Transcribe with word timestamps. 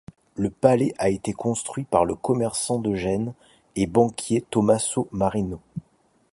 Le 0.35 0.49
palais 0.49 0.91
a 0.97 1.09
été 1.09 1.31
construit 1.31 1.83
par 1.83 2.05
le 2.05 2.15
commerçant 2.15 2.79
de 2.79 2.95
Gênes 2.95 3.35
et 3.75 3.85
banquier 3.85 4.43
Tommaso 4.49 5.07
Marino. 5.11 5.59